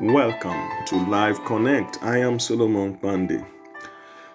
[0.00, 2.02] Welcome to Live Connect.
[2.02, 3.46] I am Solomon Pandey.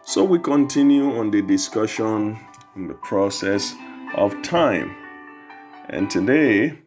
[0.04, 2.40] So, we continue on the discussion
[2.78, 3.76] in the process
[4.16, 4.96] of time.
[5.90, 6.80] And today,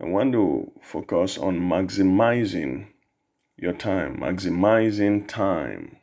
[0.00, 2.86] I want to focus on maximizing
[3.58, 5.98] your time, maximizing time.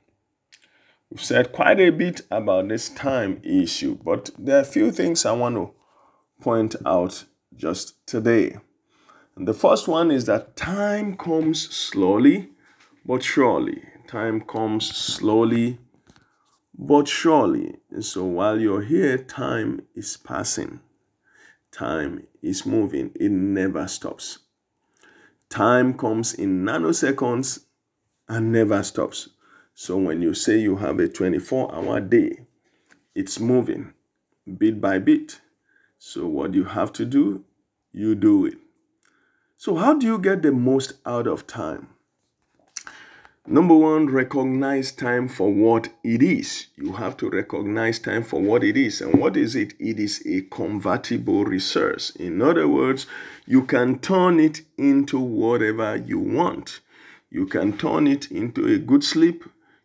[1.09, 5.25] We've said quite a bit about this time issue, but there are a few things
[5.25, 5.73] I want to
[6.39, 7.23] point out
[7.55, 8.57] just today.
[9.35, 12.49] And the first one is that time comes slowly
[13.05, 13.83] but surely.
[14.07, 15.79] Time comes slowly
[16.77, 17.75] but surely.
[17.89, 20.79] And so while you're here, time is passing.
[21.71, 23.11] Time is moving.
[23.15, 24.39] It never stops.
[25.49, 27.65] Time comes in nanoseconds
[28.27, 29.29] and never stops.
[29.73, 32.45] So when you say you have a 24 hour day,
[33.15, 33.93] it's moving
[34.57, 35.39] bit by bit.
[35.97, 37.43] So what you have to do,
[37.91, 38.57] you do it.
[39.63, 41.89] So, how do you get the most out of time?
[43.45, 46.65] Number one, recognize time for what it is.
[46.75, 49.01] You have to recognize time for what it is.
[49.01, 49.75] And what is it?
[49.77, 52.09] It is a convertible resource.
[52.15, 53.05] In other words,
[53.45, 56.79] you can turn it into whatever you want.
[57.29, 59.43] You can turn it into a good sleep.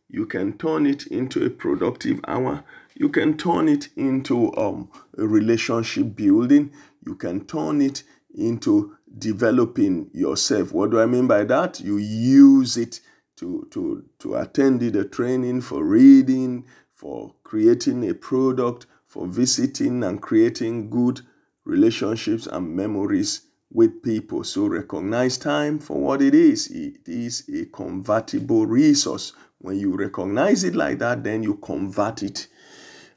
[0.08, 2.64] You can turn it into a productive hour.
[2.94, 4.88] You can turn it into um,
[5.18, 6.72] a relationship building.
[7.04, 8.04] You can turn it
[8.36, 10.72] into developing yourself.
[10.72, 11.80] What do I mean by that?
[11.80, 13.00] You use it
[13.36, 16.64] to, to, to attend the training for reading,
[16.94, 21.20] for creating a product, for visiting and creating good
[21.64, 23.42] relationships and memories
[23.72, 24.44] with people.
[24.44, 26.70] So recognize time for what it is.
[26.70, 29.32] It is a convertible resource.
[29.58, 32.46] When you recognize it like that, then you convert it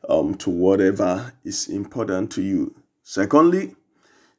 [0.09, 2.75] um, to whatever is important to you.
[3.03, 3.75] Secondly,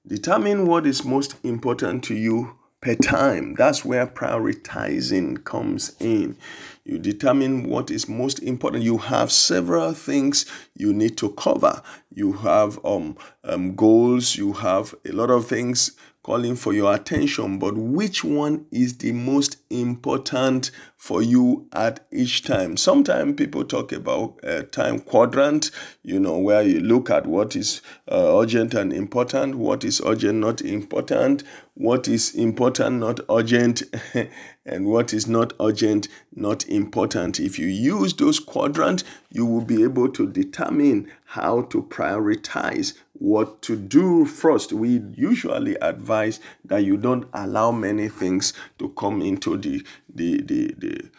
[0.06, 3.54] Determine what is most important to you per time.
[3.54, 6.38] That's where prioritizing comes in.
[6.84, 8.82] You determine what is most important.
[8.82, 11.82] You have several things you need to cover.
[12.14, 15.92] You have um, um, goals, you have a lot of things
[16.22, 22.44] calling for your attention, but which one is the most important for you at each
[22.44, 22.76] time?
[22.76, 25.70] Sometimes people talk about a time quadrant,
[26.02, 30.38] you know, where you look at what is uh, urgent and important, what is urgent,
[30.38, 31.42] not important,
[31.74, 33.82] what is important, not urgent,
[34.66, 37.40] and what is not urgent, not important.
[37.40, 43.62] If you use those quadrants, you will be able to determine how to prioritize what
[43.62, 44.72] to do first.
[44.72, 50.74] We usually advise that you don't allow many things to come into the the the
[50.76, 51.10] the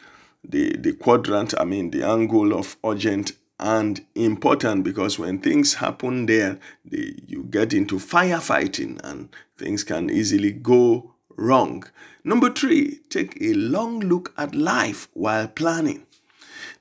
[0.44, 6.26] the, the quadrant, I mean the angle of urgent and important because when things happen
[6.26, 11.84] there, they, you get into firefighting and things can easily go wrong.
[12.24, 16.08] Number three, take a long look at life while planning.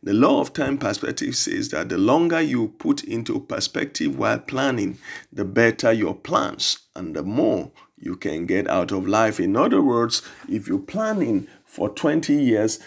[0.03, 4.99] The law of time perspective says that the longer you put into perspective while planning,
[5.31, 9.39] the better your plans and the more you can get out of life.
[9.39, 12.79] In other words, if you're planning for 20 years,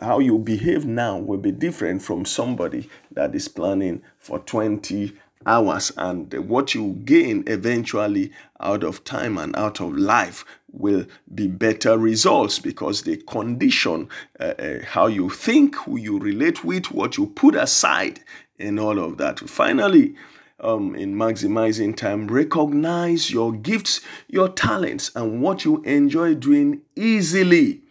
[0.00, 5.12] how you behave now will be different from somebody that is planning for 20
[5.44, 5.92] hours.
[5.96, 11.98] And what you gain eventually out of time and out of life will be better
[11.98, 14.08] results because they condition
[14.38, 18.20] uh, uh, how you think, who you relate with, what you put aside,
[18.58, 19.40] and all of that.
[19.40, 20.14] Finally,
[20.60, 27.82] um, in maximizing time, recognize your gifts, your talents, and what you enjoy doing easily,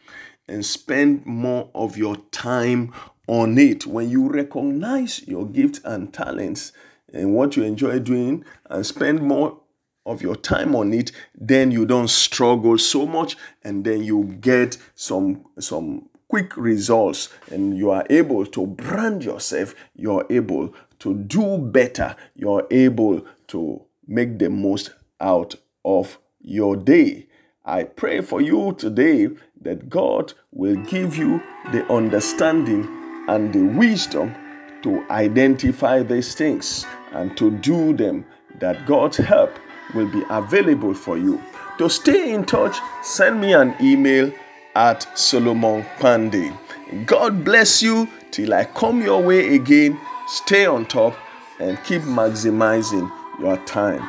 [0.48, 2.94] and spend more of your time
[3.28, 3.86] on it.
[3.86, 6.72] When you recognize your gifts and talents
[7.16, 9.58] and what you enjoy doing, and spend more
[10.06, 14.78] of your time on it, then you don't struggle so much and then you get
[14.94, 21.58] some some quick results and you are able to brand yourself, you're able to do
[21.58, 27.28] better, you're able to make the most out of your day.
[27.64, 29.30] I pray for you today
[29.62, 31.42] that God will give you
[31.72, 32.88] the understanding
[33.28, 34.36] and the wisdom
[34.86, 38.24] to identify these things and to do them,
[38.60, 39.58] that God's help
[39.96, 41.42] will be available for you.
[41.80, 44.32] To stay in touch, send me an email
[44.76, 46.56] at Solomon Pandey.
[47.08, 50.00] God bless you till I come your way again.
[50.28, 51.18] Stay on top
[51.60, 54.02] and keep maximizing your time.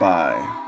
[0.00, 0.65] Bye.